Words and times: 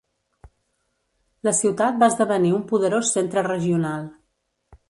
La 1.49 1.53
ciutat 1.59 2.01
va 2.05 2.09
esdevenir 2.13 2.57
un 2.61 2.67
poderós 2.75 3.15
centre 3.19 3.45
regional. 3.53 4.13